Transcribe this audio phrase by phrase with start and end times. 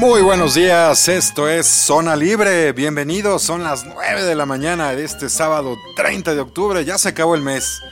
[0.00, 5.04] Muy buenos días, esto es Zona Libre, bienvenidos, son las 9 de la mañana de
[5.04, 7.82] este sábado 30 de octubre, ya se acabó el mes.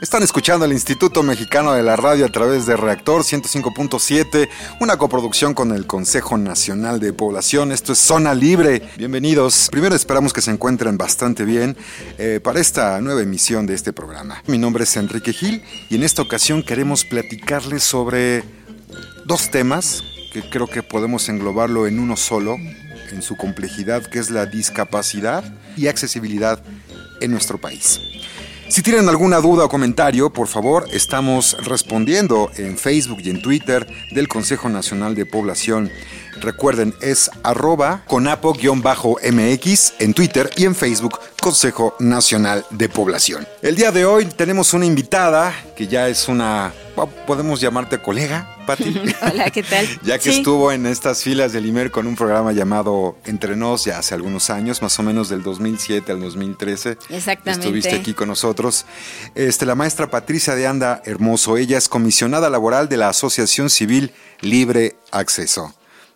[0.00, 4.48] Están escuchando el Instituto Mexicano de la Radio a través de Reactor 105.7,
[4.80, 7.70] una coproducción con el Consejo Nacional de Población.
[7.70, 8.90] Esto es Zona Libre.
[8.96, 9.68] Bienvenidos.
[9.70, 11.76] Primero esperamos que se encuentren bastante bien
[12.18, 14.42] eh, para esta nueva emisión de este programa.
[14.48, 18.42] Mi nombre es Enrique Gil y en esta ocasión queremos platicarles sobre
[19.24, 20.02] dos temas
[20.34, 22.56] que creo que podemos englobarlo en uno solo,
[23.12, 25.44] en su complejidad, que es la discapacidad
[25.76, 26.60] y accesibilidad
[27.20, 28.00] en nuestro país.
[28.68, 33.86] Si tienen alguna duda o comentario, por favor, estamos respondiendo en Facebook y en Twitter
[34.10, 35.92] del Consejo Nacional de Población.
[36.40, 43.46] Recuerden, es arroba conapo-mx en Twitter y en Facebook Consejo Nacional de Población.
[43.62, 46.72] El día de hoy tenemos una invitada que ya es una,
[47.26, 48.98] podemos llamarte colega, Pati.
[49.22, 49.86] Hola, ¿qué tal?
[50.02, 53.98] ya que estuvo en estas filas del IMER con un programa llamado Entre Nos ya
[53.98, 56.98] hace algunos años, más o menos del 2007 al 2013.
[57.10, 57.66] Exactamente.
[57.66, 58.86] Estuviste aquí con nosotros.
[59.34, 64.12] Este, la maestra Patricia de Anda Hermoso, ella es comisionada laboral de la Asociación Civil
[64.40, 65.74] Libre Acceso.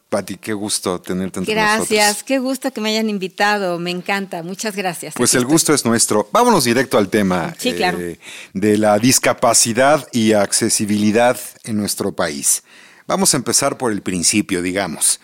[0.09, 1.99] Pati, qué gusto tenerte entre gracias, nosotros.
[1.99, 5.15] Gracias, qué gusto que me hayan invitado, me encanta, muchas gracias.
[5.15, 6.29] Pues el gusto es nuestro.
[6.33, 8.01] Vámonos directo al tema sí, claro.
[8.01, 8.19] eh,
[8.55, 12.63] de la discapacidad y accesibilidad en nuestro país.
[13.07, 15.21] Vamos a empezar por el principio, digamos.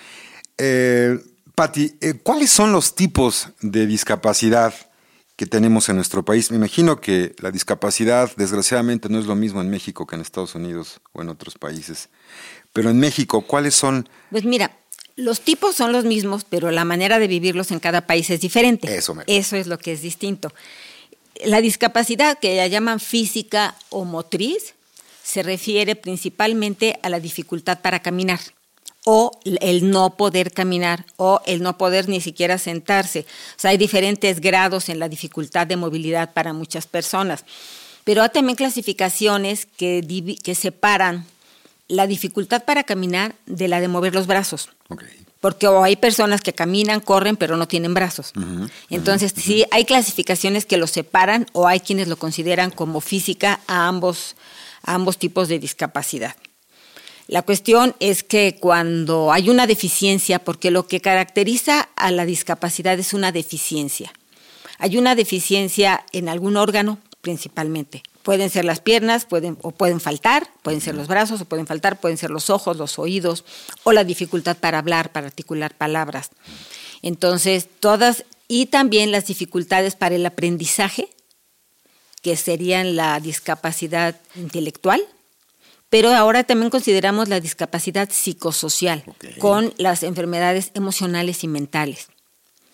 [0.58, 1.18] Eh,
[1.54, 4.74] Pati, eh, ¿cuáles son los tipos de discapacidad
[5.36, 6.50] que tenemos en nuestro país?
[6.50, 10.54] Me imagino que la discapacidad, desgraciadamente, no es lo mismo en México que en Estados
[10.54, 12.08] Unidos o en otros países.
[12.72, 14.08] Pero en México, ¿cuáles son?
[14.30, 14.76] Pues mira,
[15.16, 18.94] los tipos son los mismos, pero la manera de vivirlos en cada país es diferente.
[18.94, 19.24] Eso, me...
[19.26, 20.52] Eso es lo que es distinto.
[21.44, 24.74] La discapacidad que ya llaman física o motriz
[25.22, 28.40] se refiere principalmente a la dificultad para caminar
[29.04, 33.20] o el no poder caminar o el no poder ni siquiera sentarse.
[33.56, 37.44] O sea, hay diferentes grados en la dificultad de movilidad para muchas personas.
[38.04, 41.26] Pero hay también clasificaciones que, que separan
[41.88, 44.70] la dificultad para caminar de la de mover los brazos.
[44.88, 45.08] Okay.
[45.40, 48.32] Porque o hay personas que caminan, corren, pero no tienen brazos.
[48.34, 49.42] Uh -huh, Entonces, uh -huh.
[49.42, 54.36] sí, hay clasificaciones que lo separan o hay quienes lo consideran como física a ambos,
[54.82, 56.34] a ambos tipos de discapacidad.
[57.26, 62.98] La cuestión es que cuando hay una deficiencia, porque lo que caracteriza a la discapacidad
[62.98, 64.12] es una deficiencia.
[64.78, 68.02] Hay una deficiencia en algún órgano principalmente.
[68.22, 71.98] Pueden ser las piernas, pueden, o pueden faltar, pueden ser los brazos, o pueden faltar,
[71.98, 73.44] pueden ser los ojos, los oídos,
[73.82, 76.30] o la dificultad para hablar, para articular palabras.
[77.02, 81.08] Entonces, todas, y también las dificultades para el aprendizaje,
[82.22, 85.02] que serían la discapacidad intelectual,
[85.94, 89.38] pero ahora también consideramos la discapacidad psicosocial, okay.
[89.38, 92.08] con las enfermedades emocionales y mentales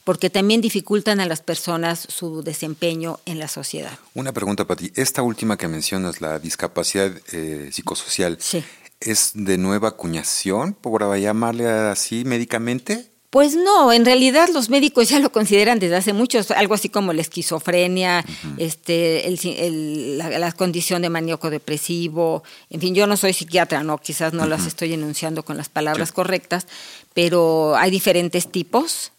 [0.04, 3.92] porque también dificultan a las personas su desempeño en la sociedad.
[4.14, 4.90] Una pregunta para ti.
[4.96, 8.64] Esta última que mencionas, la discapacidad eh, psicosocial, sí.
[9.00, 13.09] ¿es de nueva acuñación, por llamarle así médicamente?
[13.30, 17.12] Pues no, en realidad los médicos ya lo consideran desde hace mucho, algo así como
[17.12, 18.54] la esquizofrenia, uh -huh.
[18.58, 23.84] este, el, el, la, la, condición de maníaco depresivo, en fin, yo no soy psiquiatra,
[23.84, 24.48] no, quizás no uh -huh.
[24.48, 26.14] las estoy enunciando con las palabras sí.
[26.14, 26.66] correctas,
[27.14, 29.12] pero hay diferentes tipos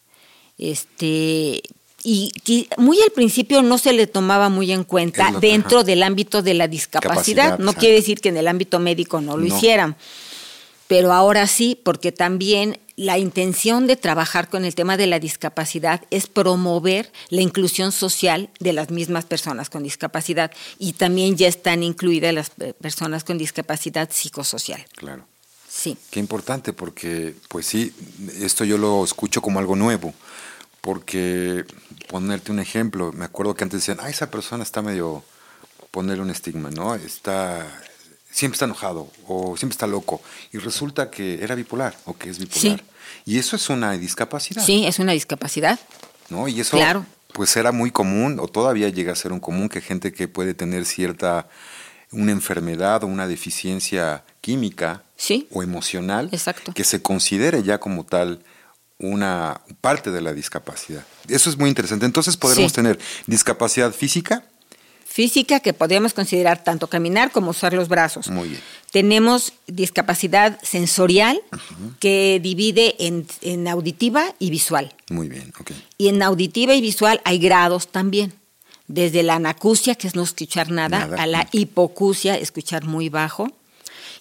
[0.61, 1.63] este,
[2.03, 5.85] y, y, muy al principio no se le tomaba muy en cuenta dentro ajá.
[5.85, 7.51] del ámbito de la discapacidad.
[7.51, 9.55] Capacidad, no quiere decir que en el ámbito médico no lo no.
[9.55, 9.95] hicieran,
[10.87, 16.03] pero ahora sí, porque también la intención de trabajar con el tema de la discapacidad
[16.11, 21.81] es promover la inclusión social de las mismas personas con discapacidad y también ya están
[21.81, 24.85] incluidas las personas con discapacidad psicosocial.
[24.95, 25.25] Claro.
[25.67, 25.97] Sí.
[26.11, 27.91] Qué importante, porque, pues sí,
[28.39, 30.13] esto yo lo escucho como algo nuevo.
[30.81, 31.65] Porque,
[32.07, 35.23] ponerte un ejemplo, me acuerdo que antes decían, ah, esa persona está medio,
[35.89, 36.93] ponerle un estigma, ¿no?
[36.93, 37.65] Está,
[38.31, 40.21] siempre está enojado o siempre está loco.
[40.51, 42.61] Y resulta que era bipolar o que es bipolar.
[42.79, 42.81] Sí.
[43.25, 44.63] Y eso es una discapacidad.
[44.65, 45.79] Sí, es una discapacidad.
[46.29, 46.47] ¿no?
[46.47, 47.05] Y eso, Claro.
[47.33, 50.53] pues era muy común, o todavía llega a ser un común, que gente que puede
[50.53, 51.49] tener cierta,
[52.11, 55.47] una enfermedad o una deficiencia química Sí.
[55.51, 56.73] o emocional, Exacto.
[56.73, 58.43] que se considere ya como tal
[58.97, 61.03] una parte de la discapacidad.
[61.27, 62.05] Eso es muy interesante.
[62.05, 62.75] Entonces podremos Sí.
[62.75, 64.43] tener discapacidad física,
[65.11, 68.29] Física que podríamos considerar tanto caminar como usar los brazos.
[68.29, 68.61] muy bien.
[68.91, 71.41] Tenemos discapacidad sensorial
[71.99, 74.93] que divide en, en auditiva y visual.
[75.09, 75.71] Muy bien, ok.
[75.97, 78.33] Y en auditiva y visual hay grados también.
[78.87, 81.21] Desde la anacusia, que es no escuchar nada, Nada.
[81.23, 83.49] a la hipocusia, escuchar muy bajo.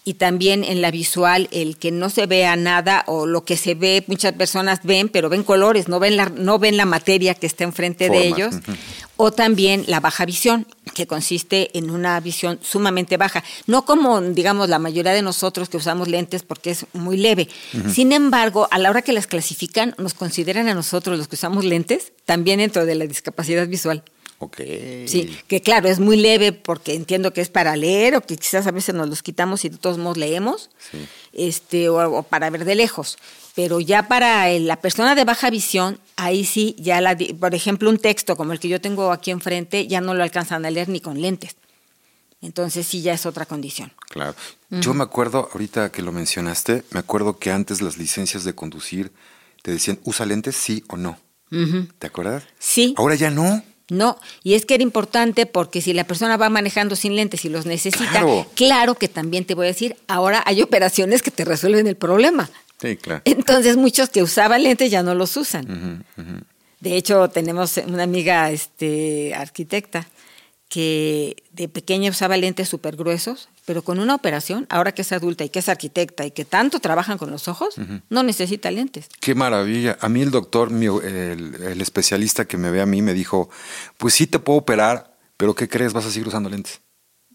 [0.03, 3.75] Y también en la visual, el que no se vea nada o lo que se
[3.75, 7.47] ve, muchas personas ven, pero ven colores, no ven la, no ven la materia que
[7.47, 8.55] está enfrente de ellos.
[9.19, 13.43] O también la baja visión, que consiste en una visión sumamente baja.
[13.67, 17.49] No como, digamos, la mayoría de nosotros que usamos lentes porque es muy leve.
[17.93, 21.65] Sin embargo, a la hora que las clasifican, nos consideran a nosotros, los que usamos
[21.65, 24.03] lentes, también dentro de la discapacidad visual.
[24.43, 24.57] Ok.
[25.07, 28.67] Sí, que claro, es muy leve porque entiendo que es para leer o que quizás
[28.67, 30.99] a veces nos los quitamos y de todos modos leemos, Sí.
[31.35, 33.19] este, o, o para ver de lejos.
[33.55, 37.91] Pero ya para el- la persona de baja visión, ahí sí, ya la, por ejemplo,
[37.91, 40.89] un texto como el que yo tengo aquí enfrente, ya no lo alcanzan a leer
[40.89, 41.57] ni con lentes.
[42.41, 43.93] Entonces sí, ya es otra condición.
[44.09, 44.35] Claro.
[44.71, 49.13] Yo me acuerdo, ahorita que lo mencionaste, me acuerdo que antes las licencias de conducir
[49.63, 51.19] te decían, ¿usa lentes sí o no?
[51.99, 52.45] ¿Te acuerdas?
[52.59, 52.95] Sí.
[52.97, 53.63] Ahora ya no.
[53.91, 57.49] No, y es que era importante porque si la persona va manejando sin lentes y
[57.49, 58.47] los necesita, Claro.
[58.55, 62.49] claro que también te voy a decir, ahora hay operaciones que te resuelven el problema.
[62.81, 63.21] Sí, claro.
[63.25, 66.05] Entonces muchos que usaban lentes ya no los usan.
[66.81, 70.07] De hecho, tenemos una amiga este, arquitecta
[70.69, 75.44] que de pequeña usaba lentes súper gruesos, pero con una operación, ahora que es adulta
[75.44, 77.76] y que es arquitecta y que tanto trabajan con los ojos,
[78.08, 79.06] no necesita lentes.
[79.20, 79.96] Qué maravilla.
[80.00, 83.49] A mí el doctor, mi- el, el especialista que me ve a mí, me dijo,
[83.96, 85.93] pues sí te puedo operar, pero ¿qué crees?
[85.93, 86.81] Vas a seguir usando lentes.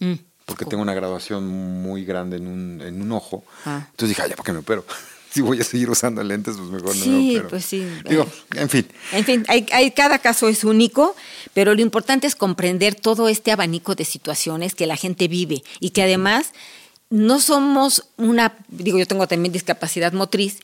[0.02, 0.16] Mm.
[0.46, 3.46] Porque tengo una graduación muy grande en un, en un ojo.
[3.64, 3.88] Ah.
[3.92, 4.84] Entonces dije, ay, ya, ¿para qué me opero?
[5.36, 7.86] Si voy a seguir usando lentes, pues mejor no Sí, pues sí.
[8.10, 8.88] Digo, en fin.
[9.12, 11.14] En fin, hay, hay- cada caso es único,
[11.54, 15.90] pero lo importante es comprender todo este abanico de situaciones que la gente vive y
[15.90, 16.54] que además
[17.10, 20.60] no somos una, digo, yo tengo también discapacidad motriz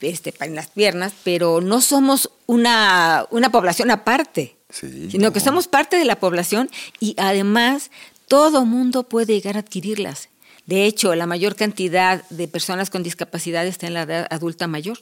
[0.00, 5.66] este, en las piernas, pero no somos una, una población aparte, Sí, sino que somos
[5.68, 6.68] parte de la población
[7.00, 7.90] y además
[8.26, 10.28] todo mundo puede llegar a adquirirlas.
[10.68, 14.98] De hecho, la mayor cantidad de personas con discapacidad está en la edad adulta mayor.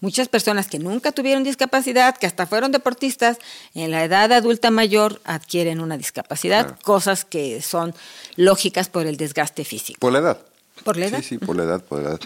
[0.00, 3.36] Muchas personas que nunca tuvieron discapacidad, que hasta fueron deportistas,
[3.74, 6.78] en la edad adulta mayor adquieren una discapacidad, Claro.
[6.82, 7.94] cosas que son
[8.36, 10.00] lógicas por el desgaste físico.
[10.00, 10.38] Por la edad.
[10.84, 11.18] ¿Por la edad?
[11.20, 12.20] Sí, sí, por la edad, por la edad.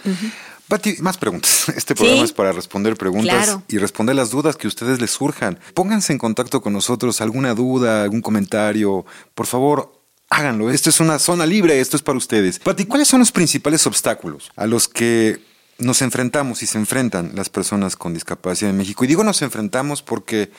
[0.69, 1.67] Pati, más preguntas.
[1.75, 2.25] Este programa Sí.
[2.25, 3.63] es para responder preguntas Claro.
[3.67, 5.59] y responder las dudas que a ustedes les surjan.
[5.73, 9.05] Pónganse en contacto con nosotros, alguna duda, algún comentario.
[9.35, 9.98] Por favor,
[10.29, 10.69] háganlo.
[10.69, 12.59] Esto es una zona libre, esto es para ustedes.
[12.59, 15.41] Pati, ¿cuáles son los principales obstáculos a los que
[15.77, 19.03] nos enfrentamos y se enfrentan las personas con discapacidad en México?
[19.03, 20.51] Y digo nos enfrentamos porque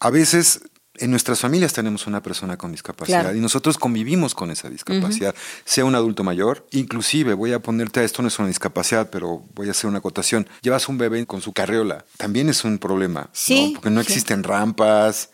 [0.00, 0.60] a veces
[0.98, 3.36] en nuestras familias tenemos una persona con discapacidad Claro.
[3.36, 5.34] y nosotros convivimos con esa discapacidad,
[5.64, 9.42] sea un adulto mayor, inclusive voy a ponerte a esto no es una discapacidad, pero
[9.54, 10.48] voy a hacer una acotación.
[10.62, 13.72] Llevas un bebé con su carriola, también es un problema, Sí, ¿no?
[13.74, 14.08] porque no sí.
[14.08, 15.30] existen rampas,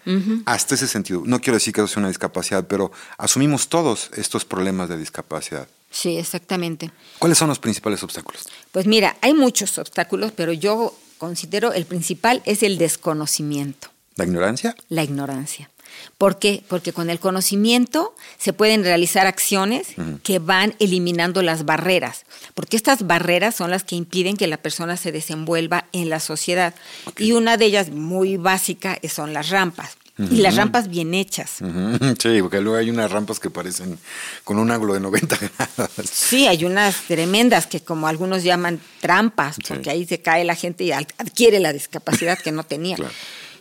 [0.47, 1.23] hasta ese sentido.
[1.25, 5.69] No quiero decir que eso sea una discapacidad, pero asumimos todos estos problemas de discapacidad.
[5.91, 6.91] Sí, exactamente.
[7.19, 8.49] ¿Cuáles son los principales obstáculos?
[8.73, 13.89] Pues mira, hay muchos obstáculos, pero yo considero el principal es el desconocimiento.
[14.17, 14.75] ¿La ignorancia?
[14.89, 15.69] la ignorancia.
[16.17, 16.63] ¿Por qué?
[16.69, 19.89] Porque con el conocimiento se pueden realizar acciones
[20.23, 24.97] que van eliminando las barreras, porque estas barreras son las que impiden que la persona
[24.97, 26.75] se desenvuelva en la sociedad.
[27.19, 29.97] Y una de ellas muy básica son las rampas.
[30.31, 31.57] Y las rampas bien hechas.
[32.23, 33.99] Sí, porque luego hay unas rampas que parecen
[34.45, 35.91] con un ángulo de 90 grados.
[36.11, 39.63] Sí, hay unas tremendas que como algunos llaman trampas, Sí.
[39.69, 42.97] porque ahí se cae la gente y adquiere la discapacidad que no tenía.
[42.97, 43.13] Claro.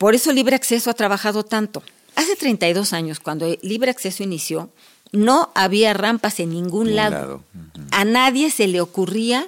[0.01, 1.83] Por eso Libre Acceso ha trabajado tanto.
[2.15, 4.71] Hace 32 años, cuando Libre Acceso inició,
[5.11, 7.11] no había rampas en ningún lado.
[7.11, 7.43] lado.
[7.91, 9.47] A nadie se le ocurría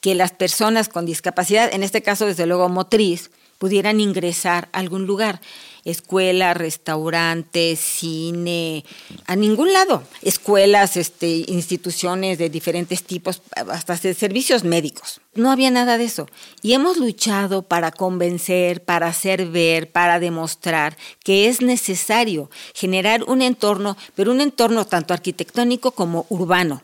[0.00, 5.04] que las personas con discapacidad, en este caso desde luego motriz, pudieran ingresar a algún
[5.04, 5.42] lugar.
[5.84, 8.86] Escuela, restaurante, cine,
[9.26, 10.02] a ningún lado.
[10.22, 15.20] Escuelas, este, instituciones de diferentes tipos, hasta servicios médicos.
[15.34, 16.28] No había nada de eso.
[16.60, 23.40] Y hemos luchado para convencer, para hacer ver, para demostrar que es necesario generar un
[23.40, 26.82] entorno, pero un entorno tanto arquitectónico como urbano.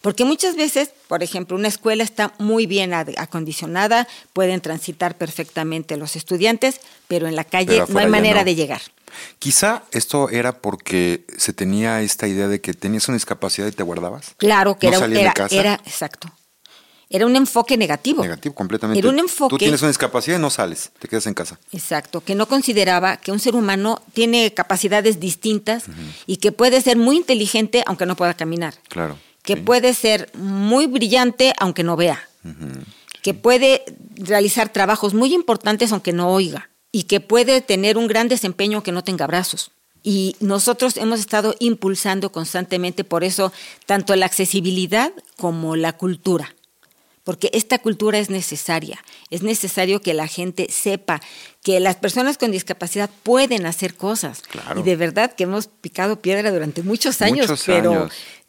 [0.00, 6.16] Porque muchas veces, por ejemplo, una escuela está muy bien acondicionada, pueden transitar perfectamente los
[6.16, 8.82] estudiantes, pero en la calle no hay manera de llegar.
[9.38, 13.84] Quizá esto era porque se tenía esta idea de que tenías una discapacidad y te
[13.84, 14.34] guardabas.
[14.38, 16.30] Claro, que era, era, era, exacto.
[17.08, 18.22] Era un enfoque negativo.
[18.22, 18.98] Negativo, completamente.
[18.98, 19.50] Era un enfoque.
[19.50, 21.58] Tú tienes una discapacidad y no sales, te quedas en casa.
[21.72, 25.84] Exacto, que no consideraba que un ser humano tiene capacidades distintas
[26.26, 28.74] y que puede ser muy inteligente aunque no pueda caminar.
[28.88, 29.18] Claro.
[29.42, 32.28] Que puede ser muy brillante aunque no vea.
[33.22, 33.84] Que puede
[34.16, 36.70] realizar trabajos muy importantes aunque no oiga.
[36.90, 39.70] Y que puede tener un gran desempeño aunque no tenga brazos.
[40.02, 43.52] Y nosotros hemos estado impulsando constantemente por eso
[43.86, 46.56] tanto la accesibilidad como la cultura
[47.26, 49.02] porque esta cultura es necesaria.
[49.30, 51.20] Es necesario que la gente sepa
[51.60, 54.44] que las personas con discapacidad pueden hacer cosas.
[54.76, 58.08] Y de verdad que hemos picado piedra durante muchos años, pero,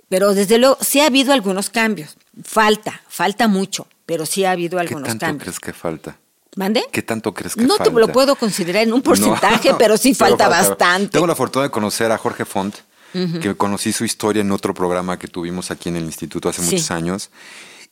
[0.09, 2.17] pero desde luego sí ha habido algunos cambios.
[2.43, 6.19] Falta, falta mucho, pero sí ha habido algunos ¿Qué tanto crees que falta?
[6.55, 6.85] ¿Mande?
[6.91, 7.85] ¿Qué tanto crees que no falta?
[7.85, 11.13] No te lo puedo considerar en un porcentaje, pero sí falta, bastante.
[11.13, 12.75] Tengo la fortuna de conocer a Jorge Font,
[13.41, 16.91] que conocí su historia en otro programa que tuvimos aquí en el instituto hace muchos
[16.91, 17.31] años.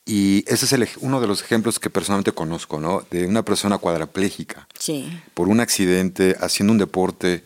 [0.06, 3.04] Y ese es uno de los ejemplos que personalmente conozco, ¿no?
[3.10, 4.68] De una persona cuadraplégica.
[4.78, 5.10] Sí.
[5.34, 7.44] Por un accidente, haciendo un deporte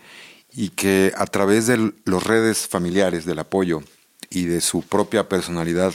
[0.53, 3.81] y que a través de las redes familiares, del apoyo
[4.29, 5.93] y de su propia personalidad,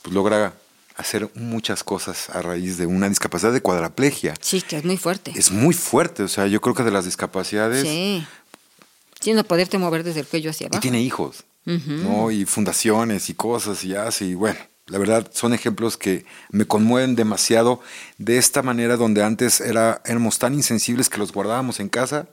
[0.00, 0.54] pues logra
[0.96, 4.34] hacer muchas cosas a raíz de una discapacidad de cuadraplegia.
[4.40, 5.32] Sí, que es muy fuerte.
[5.36, 7.82] Es muy fuerte, o sea, yo creo que de las discapacidades...
[7.82, 8.26] Sí.
[9.32, 10.78] No poderte mover desde el cuello hacia abajo.
[10.78, 12.30] Y tiene hijos, ¿no?
[12.30, 17.16] Y fundaciones y cosas y hace, y bueno, la verdad, son ejemplos que me conmueven
[17.16, 17.80] demasiado
[18.18, 22.28] de esta manera donde antes éramos tan insensibles que los guardábamos en casa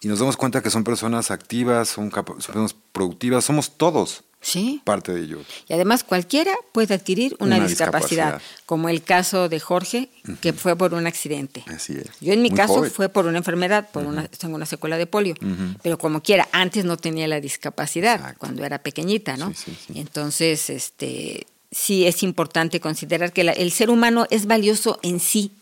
[0.00, 4.80] y nos damos cuenta que son personas activas, son, personas productivas, somos todos sí.
[4.84, 5.46] parte de ellos.
[5.68, 10.08] Y además cualquiera puede adquirir una, discapacidad, como el caso de Jorge,
[10.40, 11.64] que fue por un accidente.
[11.66, 12.06] Así es.
[12.20, 15.34] Yo en mi caso fue por una enfermedad, por una, tengo una secuela de polio,
[15.82, 19.52] pero como quiera, antes no tenía la discapacidad, cuando era pequeñita, ¿no?
[19.94, 25.52] Entonces, este, sí es importante considerar que el ser humano es valioso en sí.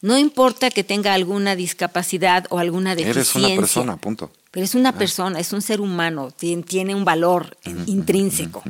[0.00, 3.40] No importa que tenga alguna discapacidad o alguna deficiencia.
[3.40, 4.30] Eres una persona, punto.
[4.52, 4.92] Pero es una ah.
[4.92, 7.56] persona, es un ser humano, tiene, un valor
[7.86, 8.62] intrínseco.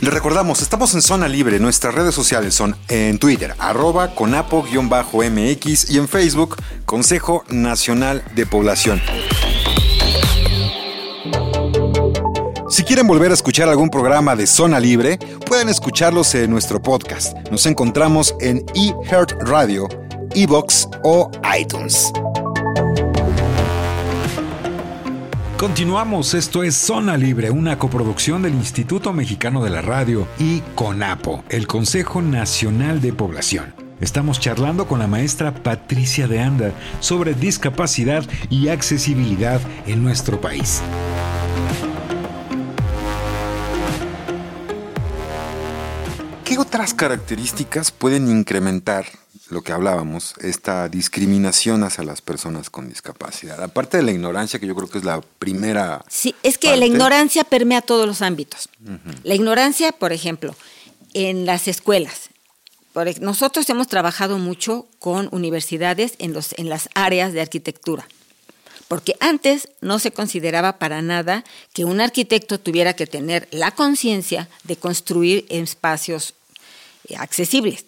[0.00, 1.60] Les recordamos, estamos en Zona Libre.
[1.60, 6.56] Nuestras redes sociales son en Twitter, arroba conapo-mx y en Facebook,
[6.86, 9.02] Consejo Nacional de Población.
[12.70, 17.36] Si quieren volver a escuchar algún programa de Zona Libre, pueden escucharlos en nuestro podcast.
[17.50, 19.86] Nos encontramos en eHeart Radio
[20.38, 22.12] Evox o iTunes.
[25.56, 31.42] Continuamos, esto es Zona Libre, una coproducción del Instituto Mexicano de la Radio y CONAPO,
[31.48, 33.72] el Consejo Nacional de Población.
[34.02, 40.82] Estamos charlando con la maestra Patricia de Anda sobre discapacidad y accesibilidad en nuestro país.
[46.76, 49.06] Otras características pueden incrementar
[49.48, 53.62] lo que hablábamos, esta discriminación hacia las personas con discapacidad.
[53.62, 56.04] Aparte de la ignorancia, que yo creo que es la primera.
[56.06, 58.68] Sí, es que la ignorancia permea todos los ámbitos.
[59.22, 60.54] La ignorancia, por ejemplo,
[61.14, 62.28] en las escuelas.
[63.20, 68.06] nosotros hemos trabajado mucho con universidades en, los, en las áreas de arquitectura.
[68.86, 71.42] Porque antes no se consideraba para nada
[71.72, 76.34] que un arquitecto tuviera que tener la conciencia de construir espacios
[77.18, 77.84] accesibles.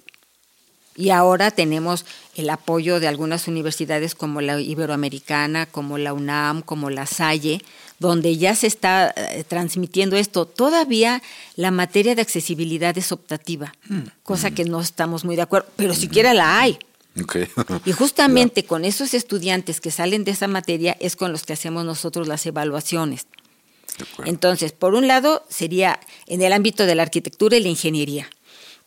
[0.98, 6.90] Y ahora tenemos el apoyo de algunas universidades como la Iberoamericana, como la UNAM, como
[6.90, 7.62] la Salle,
[8.00, 10.44] donde ya se está eh, transmitiendo esto.
[10.44, 11.22] Todavía
[11.54, 13.98] la materia de accesibilidad es optativa, mm.
[14.24, 16.78] cosa que no estamos muy de acuerdo, pero siquiera la hay.
[17.84, 21.84] y justamente con esos estudiantes que salen de esa materia es con los que hacemos
[21.84, 23.26] nosotros las evaluaciones.
[24.24, 28.30] Entonces, por un lado, sería en el ámbito de la arquitectura y la ingeniería.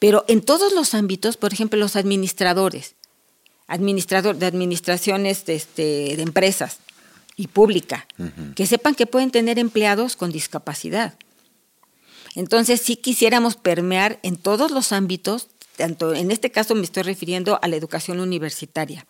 [0.02, 2.96] Pero en todos los ámbitos, por ejemplo, los administradores,
[3.68, 6.80] administrador de administraciones de, este, de empresas
[7.38, 8.08] y pública,
[8.56, 11.14] que sepan que pueden tener empleados con discapacidad.
[12.36, 17.60] Entonces, sí quisiéramos permear en todos los ámbitos tanto en este caso me estoy refiriendo
[17.62, 19.06] a la educación universitaria.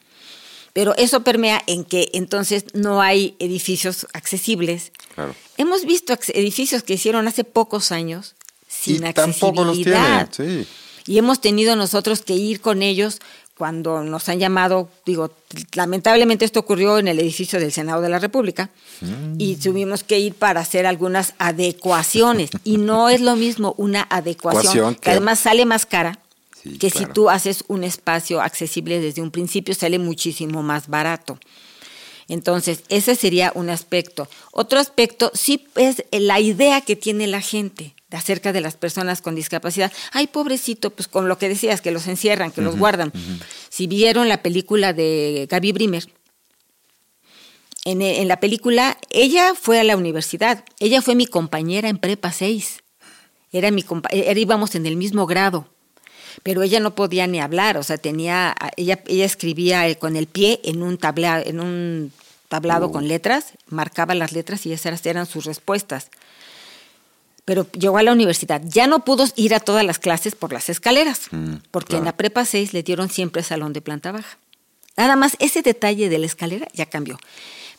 [0.74, 4.93] Pero eso permea en que entonces no hay edificios accesibles.
[5.15, 5.36] Claro.
[5.57, 8.36] Hemos visto edificios que hicieron hace pocos años
[8.81, 9.95] sin y tampoco los tienen.
[9.95, 10.65] accesibilidad.
[10.65, 11.11] Sí.
[11.13, 13.19] Y hemos tenido nosotros que ir con ellos
[13.57, 15.31] cuando nos han llamado, digo,
[15.73, 18.71] lamentablemente esto ocurrió en el edificio del Senado de la República
[19.38, 22.50] y tuvimos que ir para hacer algunas adecuaciones.
[22.63, 26.19] Y no es lo mismo una adecuación, Adecuación que, que- además sale más cara
[26.63, 27.07] Sí, que claro.
[27.07, 31.39] si tú haces un espacio accesible desde un principio, sale muchísimo más barato.
[32.27, 34.27] Entonces, ese sería un aspecto.
[34.51, 39.35] Otro aspecto sí es la idea que tiene la gente acerca de las personas con
[39.35, 39.91] discapacidad.
[40.11, 43.11] Ay, pobrecito, pues con lo que decías, que los encierran, que los guardan.
[43.69, 46.07] Si vieron la película de Gaby Brimer,
[47.85, 52.31] en, en la película, ella fue a la universidad, ella fue mi compañera en Prepa
[52.31, 52.83] 6.
[53.51, 55.67] Era mi compa- era, íbamos en el mismo grado
[56.43, 60.27] pero ella no podía ni hablar, o sea, tenía, ella, ella escribía eh, con el
[60.27, 62.13] pie en un, tabla, en un
[62.47, 62.91] tablado Oh.
[62.93, 66.09] con letras, marcaba las letras y esas eran sus respuestas.
[67.51, 70.70] Pero llegó a la universidad, ya no pudo ir a todas las clases por las
[70.70, 74.38] escaleras, Mm, porque en la prepa 6 le dieron siempre salón de planta baja.
[74.96, 77.20] Nada más ese detalle de la escalera ya cambió.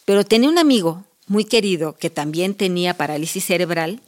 [0.05, 4.03] Pero tenía un amigo muy querido que también tenía parálisis cerebral,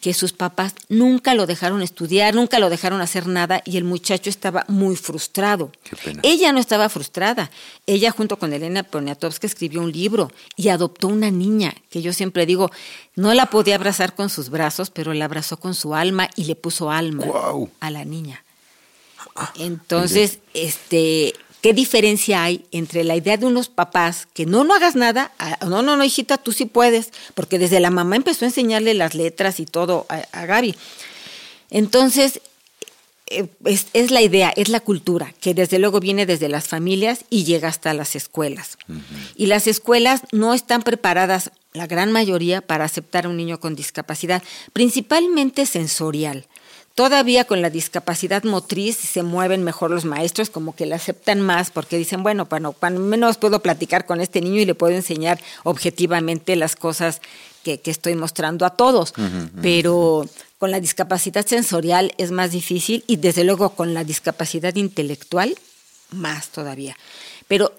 [0.00, 4.30] que sus papás nunca lo dejaron estudiar, nunca lo dejaron hacer nada y el muchacho
[4.30, 5.70] estaba muy frustrado.
[5.84, 6.20] Qué pena.
[6.22, 7.50] Ella no estaba frustrada.
[7.86, 12.46] Ella junto con Elena Poniatowska escribió un libro y adoptó una niña que yo siempre
[12.46, 12.70] digo,
[13.14, 16.56] no la podía abrazar con sus brazos, pero la abrazó con su alma y le
[16.56, 17.24] puso alma
[17.80, 18.44] a la niña.
[19.56, 24.96] Entonces, este, ¿qué diferencia hay entre la idea de unos papás que no, no hagas
[24.96, 25.32] nada?
[25.38, 28.94] a- no, no, no, hijita, tú sí puedes, porque desde la mamá empezó a enseñarle
[28.94, 30.74] las letras y todo a, a Gaby.
[31.70, 32.40] Entonces,
[33.26, 37.24] eh, es, es la idea, es la cultura, que desde luego viene desde las familias
[37.30, 38.76] y llega hasta las escuelas.
[39.36, 43.76] Y las escuelas no están preparadas, la gran mayoría, para aceptar a un niño con
[43.76, 46.46] discapacidad, principalmente sensorial.
[46.94, 51.70] Todavía con la discapacidad motriz se mueven mejor los maestros, como que la aceptan más,
[51.70, 55.40] porque dicen, bueno, bueno, cuando menos puedo platicar con este niño y le puedo enseñar
[55.62, 57.22] objetivamente las cosas
[57.62, 59.14] que, que estoy mostrando a todos.
[59.62, 60.26] Pero
[60.58, 65.56] con la discapacidad sensorial es más difícil y desde luego con la discapacidad intelectual
[66.10, 66.96] más todavía.
[67.48, 67.72] Pero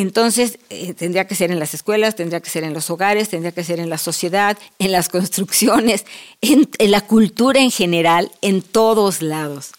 [0.00, 3.52] entonces eh, tendría que ser en las escuelas, tendría que ser en los hogares, tendría
[3.52, 6.04] que ser en la sociedad, en las construcciones,
[6.40, 9.72] en, en la cultura en general, en todos lados,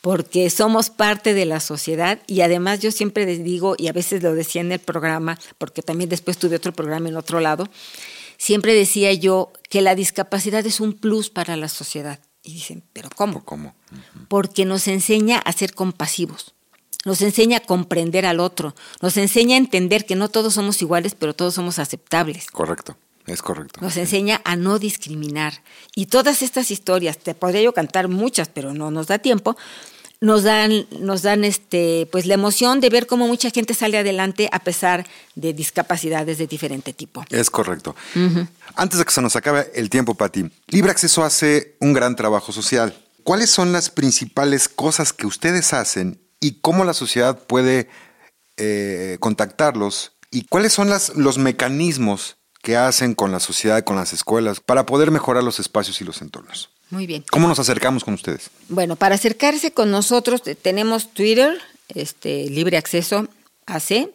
[0.00, 4.22] porque somos parte de la sociedad y además yo siempre les digo, y a veces
[4.22, 7.68] lo decía en el programa, porque también después tuve otro programa en otro lado,
[8.36, 12.20] siempre decía yo que la discapacidad es un plus para la sociedad.
[12.44, 13.44] Y dicen, ¿pero cómo?
[13.44, 13.76] ¿Cómo?
[14.28, 16.54] porque nos enseña a ser compasivos,
[17.04, 21.14] nos enseña a comprender al otro, nos enseña a entender que no todos somos iguales,
[21.14, 22.46] pero todos somos aceptables.
[22.50, 22.96] Correcto.
[23.26, 23.80] Es correcto.
[23.80, 25.62] Nos enseña a no discriminar.
[25.94, 29.56] Y todas estas historias, te podría yo cantar muchas, pero no nos da tiempo,
[30.20, 34.48] nos dan, nos dan este, pues la emoción de ver cómo mucha gente sale adelante
[34.52, 37.24] a pesar de discapacidades de diferente tipo.
[37.30, 37.94] Es correcto.
[38.76, 42.52] Antes de que se nos acabe el tiempo, Pati, Libre Acceso hace un gran trabajo
[42.52, 42.96] social.
[43.24, 47.88] ¿Cuáles son las principales cosas que ustedes hacen y cómo la sociedad puede
[48.58, 50.12] eh, contactarlos?
[50.30, 54.84] ¿Y cuáles son las, los mecanismos que hacen con la sociedad con las escuelas para
[54.86, 56.68] poder mejorar los espacios y los entornos?
[56.90, 57.24] Muy bien.
[57.30, 58.50] ¿Cómo nos acercamos con ustedes?
[58.68, 63.26] Bueno, para acercarse con nosotros te- tenemos Twitter, este, libre acceso
[63.66, 64.10] AC,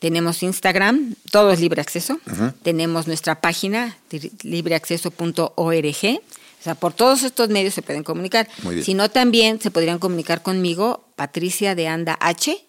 [0.00, 2.18] tenemos Instagram, todo es libre acceso,
[2.62, 6.20] tenemos nuestra página li- libreacceso.org,
[6.60, 8.48] o sea, por todos estos medios se pueden comunicar.
[8.62, 8.84] Muy bien.
[8.84, 12.64] Si no, también se podrían comunicar conmigo, Patricia de Anda H,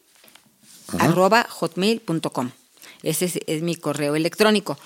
[1.00, 2.52] arroba hotmail.com.
[3.04, 4.80] Ese es, es mi correo electrónico.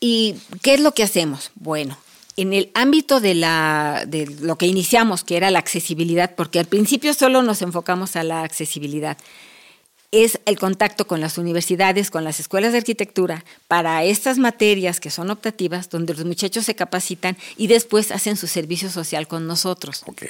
[0.00, 1.50] ¿Y qué es lo que hacemos?
[1.56, 1.98] Bueno,
[2.36, 6.66] en el ámbito de, la, de lo que iniciamos, que era la accesibilidad, porque al
[6.66, 9.16] principio solo nos enfocamos a la accesibilidad,
[10.12, 15.10] es el contacto con las universidades, con las escuelas de arquitectura, para estas materias que
[15.10, 20.02] son optativas, donde los muchachos se capacitan y después hacen su servicio social con nosotros.
[20.06, 20.22] Ok.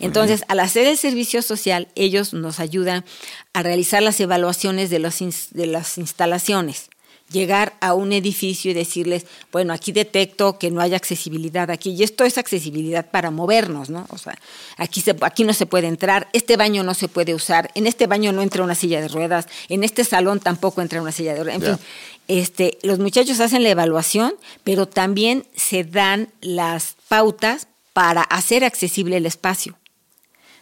[0.00, 3.04] Entonces, al hacer el servicio social, ellos nos ayudan
[3.52, 5.18] a realizar las evaluaciones de, los
[5.50, 6.88] de las instalaciones.
[7.30, 12.02] Llegar a un edificio y decirles, bueno, aquí detecto que no hay accesibilidad aquí, y
[12.02, 14.06] esto es accesibilidad para movernos, ¿no?
[14.10, 14.38] O sea,
[14.76, 18.06] aquí, se, aquí no se puede entrar, este baño no se puede usar, en este
[18.06, 21.44] baño no entra una silla de ruedas, en este salón tampoco entra una silla de
[21.44, 21.86] ruedas, en fin.
[22.28, 29.16] Este, los muchachos hacen la evaluación, pero también se dan las pautas para hacer accesible
[29.16, 29.76] el espacio.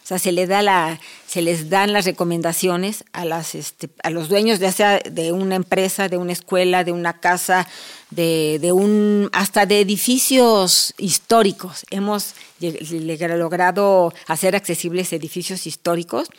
[0.07, 4.29] Sea, se le da la, se les dan las recomendaciones a las, este, a los
[4.29, 7.67] dueños, ya sea de una empresa, de una escuela, de una casa,
[8.09, 11.85] de, de un, hasta de edificios históricos.
[11.89, 12.35] Hemos
[13.35, 16.29] logrado hacer accesibles edificios históricos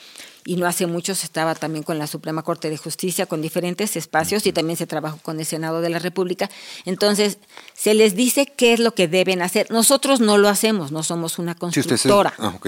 [0.49, 3.97] y no hace mucho se estaba también con la Suprema Corte de Justicia, con diferentes
[3.97, 6.49] espacios y también se trabajó con el Senado de la República.
[6.87, 7.37] Entonces,
[7.75, 9.71] se les dice qué es lo que deben hacer.
[9.71, 12.59] Nosotros no lo hacemos, no somos una constructora, ah,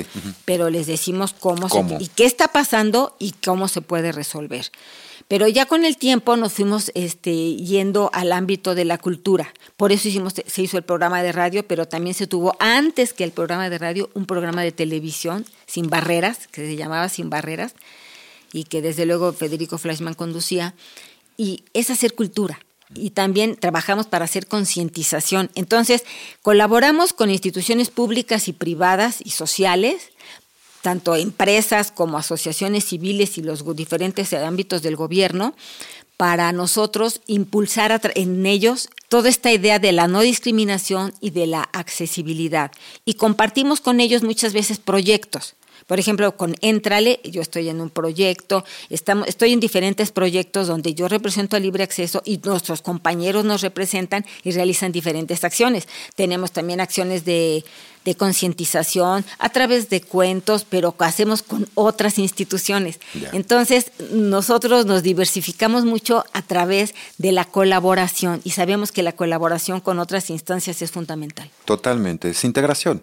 [0.44, 4.70] pero les decimos cómo, Se, y qué está pasando y cómo se puede resolver.
[5.28, 9.52] Pero ya con el tiempo nos fuimos este, yendo al ámbito de la cultura.
[9.76, 13.24] Por eso hicimos, se hizo el programa de radio, pero también se tuvo antes que
[13.24, 17.74] el programa de radio un programa de televisión sin barreras, que se llamaba Sin Barreras,
[18.52, 20.74] y que desde luego Federico Flashman conducía.
[21.36, 22.60] Y es hacer cultura.
[22.94, 25.50] Y también trabajamos para hacer concientización.
[25.54, 26.04] Entonces,
[26.42, 30.10] colaboramos con instituciones públicas y privadas y sociales
[30.82, 35.54] tanto empresas como asociaciones civiles y los diferentes ámbitos del gobierno,
[36.16, 41.62] para nosotros impulsar en ellos toda esta idea de la no discriminación y de la
[41.72, 42.72] accesibilidad.
[43.06, 45.54] Y compartimos con ellos muchas veces proyectos.
[45.90, 50.94] Por ejemplo, con Entrale, yo estoy en un proyecto, estamos, estoy en diferentes proyectos donde
[50.94, 55.88] yo represento a libre acceso y nuestros compañeros nos representan y realizan diferentes acciones.
[56.14, 57.64] Tenemos también acciones de,
[58.04, 63.00] de concientización a través de cuentos, pero que hacemos con otras instituciones.
[63.32, 69.80] Entonces, nosotros nos diversificamos mucho a través de la colaboración y sabemos que la colaboración
[69.80, 71.50] con otras instancias es fundamental.
[71.64, 73.02] Totalmente, es integración.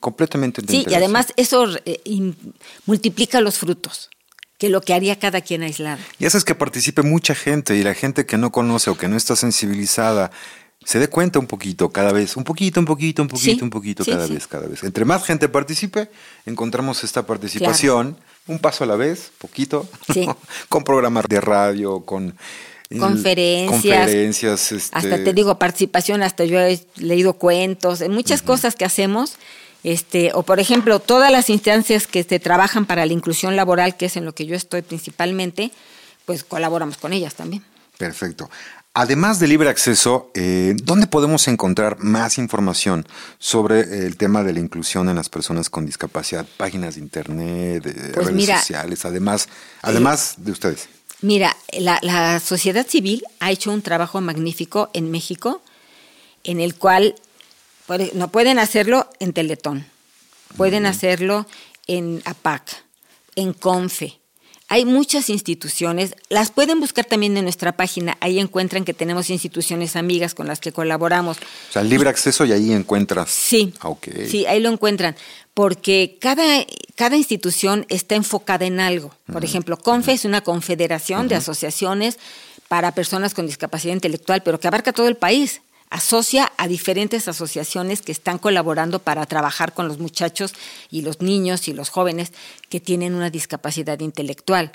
[0.00, 0.62] Completamente.
[0.68, 2.00] Sí, y además eso eh,
[2.86, 4.10] multiplica los frutos
[4.58, 6.00] que lo que haría cada quien aislado.
[6.18, 9.08] Y eso es que participe mucha gente y la gente que no conoce o que
[9.08, 10.30] no está sensibilizada
[10.84, 14.04] se dé cuenta un poquito cada vez, un poquito, un poquito, un poquito, un poquito
[14.04, 14.84] cada vez, cada vez.
[14.84, 16.10] Entre más gente participe,
[16.44, 19.88] encontramos esta participación, un paso a la vez, poquito,
[20.68, 22.36] con programas de radio, con
[22.98, 24.96] conferencias, conferencias este...
[24.96, 29.36] hasta te digo participación, hasta yo he leído cuentos, en muchas cosas que hacemos,
[29.82, 34.06] este, o por ejemplo todas las instancias que se trabajan para la inclusión laboral, que
[34.06, 35.70] es en lo que yo estoy principalmente,
[36.24, 37.62] pues colaboramos con ellas también.
[37.98, 38.50] Perfecto.
[38.96, 43.04] Además de libre acceso, eh, ¿dónde podemos encontrar más información
[43.38, 46.46] sobre el tema de la inclusión en las personas con discapacidad?
[46.56, 47.82] Páginas de internet,
[48.14, 49.48] pues redes sociales, además,
[49.82, 50.88] además de ustedes.
[51.24, 55.62] Mira, la, sociedad civil ha hecho un trabajo magnífico en México,
[56.42, 57.14] en el cual
[58.12, 59.86] no pueden hacerlo en Teletón,
[60.58, 61.46] pueden hacerlo
[61.86, 62.84] en APAC,
[63.36, 64.20] en CONFE.
[64.74, 69.94] Hay muchas instituciones, las pueden buscar también en nuestra página, ahí encuentran que tenemos instituciones
[69.94, 71.36] amigas con las que colaboramos.
[71.36, 73.30] O sea, libre acceso y ahí encuentras.
[73.30, 73.94] Sí, ah,
[74.28, 75.14] sí, ahí lo encuentran
[75.54, 79.14] porque cada, cada institución está enfocada en algo.
[79.32, 82.18] Por ejemplo, CONFE es una confederación de asociaciones
[82.66, 85.62] para personas con discapacidad intelectual, pero que abarca todo el país.
[85.94, 90.52] Asocia a diferentes asociaciones que están colaborando para trabajar con los muchachos
[90.90, 92.32] y los niños y los jóvenes
[92.68, 94.72] que tienen una discapacidad intelectual.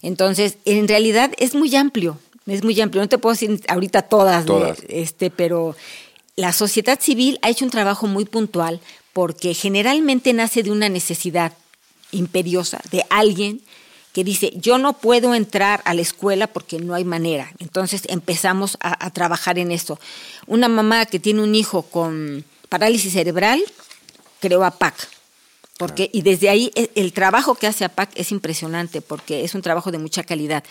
[0.00, 3.02] Entonces, en realidad es muy amplio, es muy amplio.
[3.02, 4.78] No te puedo decir ahorita todas, todas.
[4.88, 5.76] este, pero
[6.36, 8.80] la sociedad civil ha hecho un trabajo muy puntual
[9.12, 11.52] porque generalmente nace de una necesidad
[12.12, 13.60] imperiosa de alguien
[14.16, 17.52] que dice, yo no puedo entrar a la escuela porque no hay manera.
[17.58, 20.00] Entonces empezamos a, trabajar en eso.
[20.46, 23.62] Una mamá que tiene un hijo con parálisis cerebral
[24.40, 24.94] creó APAC.
[25.76, 29.60] Porque, y desde ahí e, el trabajo que hace APAC es impresionante porque es un
[29.60, 30.64] trabajo de mucha calidad.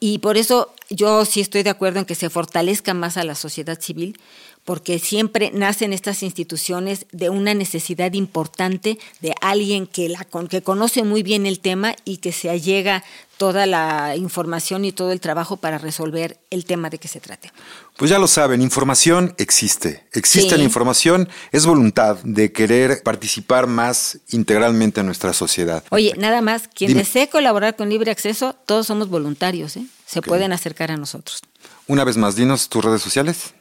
[0.00, 3.34] Y por eso yo sí estoy de acuerdo en que se fortalezca más a la
[3.34, 4.18] sociedad civil,
[4.64, 11.04] porque siempre nacen estas instituciones de una necesidad importante de alguien que, la, que conoce
[11.04, 13.04] muy bien el tema y que se allega
[13.36, 17.52] toda la información y todo el trabajo para resolver el tema de que se trate.
[18.00, 20.06] Pues ya lo saben, información existe.
[20.14, 25.84] Existe la información, es voluntad de querer participar más integralmente en nuestra sociedad.
[25.90, 29.84] Oye, nada más, quien desee colaborar con Libre Acceso, todos somos voluntarios, ¿eh?
[30.06, 31.42] se pueden acercar a nosotros.
[31.88, 33.52] Una vez más, dinos tus redes sociales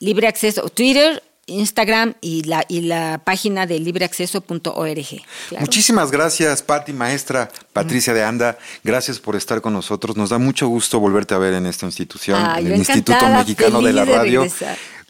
[0.00, 5.22] libre acceso, Twitter, Instagram y la, y la página de libreacceso.org.
[5.58, 8.58] Muchísimas gracias, Patti, maestra Patricia de Anda.
[8.84, 10.16] Gracias por estar con nosotros.
[10.16, 13.92] Nos da mucho gusto volverte a ver en esta institución, en el Instituto Mexicano de
[13.92, 14.46] la Radio.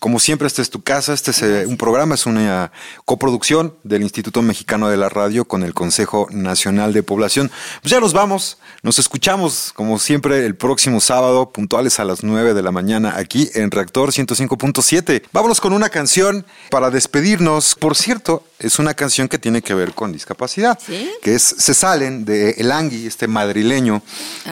[0.01, 2.73] Como siempre, esta es tu casa, este es eh, un programa, es una
[3.05, 7.51] coproducción del Instituto Mexicano de la Radio con el Consejo Nacional de Población.
[7.83, 12.55] Pues ya nos vamos, nos escuchamos como siempre el próximo sábado, puntuales a las 9
[12.55, 15.25] de la mañana aquí en Reactor 105.7.
[15.33, 17.75] Vámonos con una canción para despedirnos.
[17.75, 20.79] Por cierto, es una canción que tiene que ver con discapacidad,
[21.21, 24.03] que es Se Salen de El Angui, este madrileño,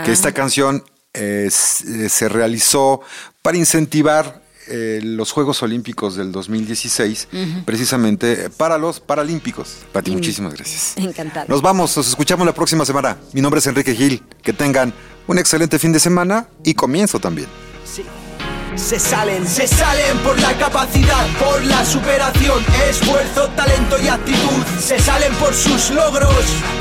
[0.04, 0.34] que esta ah.
[0.34, 0.84] canción
[1.14, 3.00] eh, se realizó
[3.40, 7.28] para incentivar eh, los Juegos Olímpicos del 2016,
[7.64, 9.76] precisamente para los Paralímpicos.
[9.92, 10.96] Pati, muchísimas gracias.
[10.96, 11.46] Encantado.
[11.48, 13.16] Nos vamos, nos escuchamos la próxima semana.
[13.32, 14.22] Mi nombre es Enrique Gil.
[14.42, 14.92] Que tengan
[15.26, 17.48] un excelente fin de semana y comienzo también.
[17.84, 18.02] Sí.
[18.78, 24.64] Se salen, se salen por la capacidad, por la superación, esfuerzo, talento y actitud.
[24.80, 26.32] Se salen por sus logros,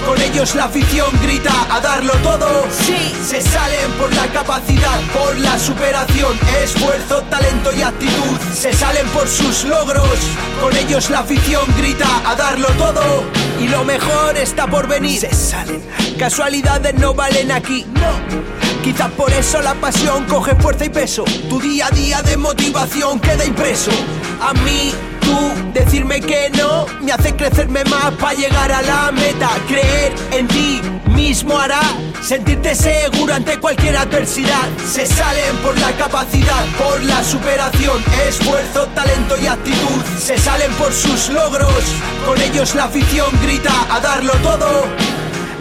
[0.06, 2.66] con ellos la afición grita a darlo todo.
[2.72, 8.38] Sí, se salen por la capacidad, por la superación, esfuerzo, talento y actitud.
[8.54, 10.20] Se salen por sus logros,
[10.62, 13.26] con ellos la afición grita a darlo todo.
[13.60, 15.20] Y lo mejor está por venir.
[15.20, 15.84] Se salen,
[16.18, 18.67] casualidades no valen aquí, no.
[18.88, 21.26] Quizás por eso la pasión coge fuerza y peso.
[21.50, 23.92] Tu día a día de motivación queda impreso.
[24.40, 29.50] A mí, tú, decirme que no, me hace crecerme más para llegar a la meta.
[29.68, 30.82] Creer en ti
[31.14, 31.82] mismo hará
[32.22, 34.70] sentirte seguro ante cualquier adversidad.
[34.90, 40.02] Se salen por la capacidad, por la superación, esfuerzo, talento y actitud.
[40.18, 41.84] Se salen por sus logros,
[42.26, 44.86] con ellos la afición grita a darlo todo.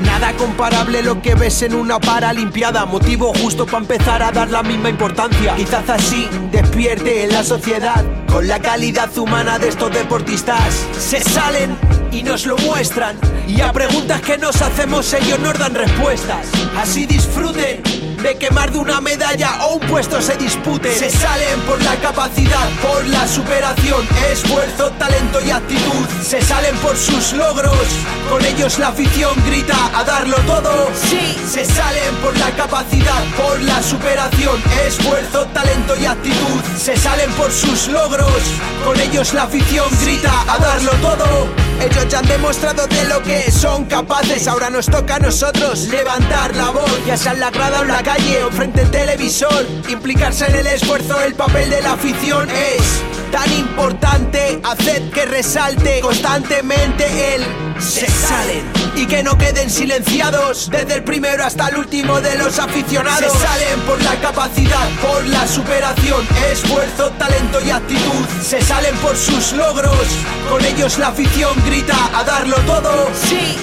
[0.01, 2.85] Nada comparable lo que ves en una paralimpiada.
[2.85, 5.55] Motivo justo para empezar a dar la misma importancia.
[5.57, 10.87] Quizás así despierte en la sociedad con la calidad humana de estos deportistas.
[10.99, 11.77] Se salen
[12.13, 13.17] y nos lo muestran.
[13.49, 16.47] Y a preguntas que nos hacemos ellos nos dan respuestas.
[16.77, 20.93] Así disfruten de que más de una medalla o un puesto se dispute.
[20.93, 26.05] Se salen por la capacidad, por la superación, esfuerzo, talento y actitud.
[26.25, 27.87] Se salen por sus logros,
[28.29, 30.91] con ellos la afición grita a darlo todo.
[31.09, 36.61] Sí, se salen por la capacidad, por la superación, esfuerzo, talento y actitud.
[36.77, 38.43] Se salen por sus logros,
[38.85, 41.66] con ellos la afición grita a darlo todo.
[41.81, 44.49] Ellos ya han demostrado de lo que son capaces.
[44.49, 47.89] Ahora nos toca a nosotros levantar la voz, ya sea en la grada o en
[47.89, 49.67] la calle o frente al televisor.
[49.89, 54.61] Implicarse en el esfuerzo, el papel de la afición es tan importante.
[54.65, 57.45] Haced que resalte constantemente el
[57.81, 62.59] se salen y que no queden silenciados desde el primero hasta el último de los
[62.59, 63.33] aficionados.
[63.33, 68.25] Se salen por la capacidad, por la superación, esfuerzo, talento y actitud.
[68.43, 70.07] Se salen por sus logros,
[70.51, 73.09] con ellos la afición grita a darlo todo.
[73.15, 73.57] Sí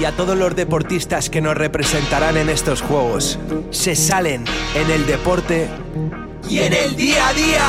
[0.00, 3.38] y a todos los deportistas que nos representarán en estos Juegos.
[3.70, 5.68] Se salen en el deporte
[6.48, 7.64] y en el día a día.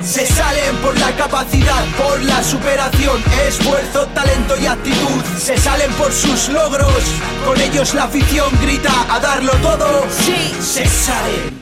[0.00, 5.22] Se salen por la capacidad, por la superación, esfuerzo, talento y actitud.
[5.38, 7.04] Se salen por sus logros,
[7.46, 10.04] con ellos la afición grita a darlo todo.
[10.10, 11.61] Sí, se salen.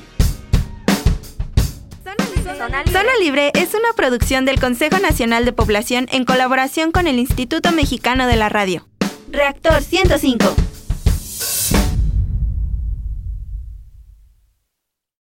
[2.60, 2.84] Zona
[3.18, 8.26] Libre es una producción del Consejo Nacional de Población en colaboración con el Instituto Mexicano
[8.26, 8.86] de la Radio.
[9.30, 10.69] Reactor 105.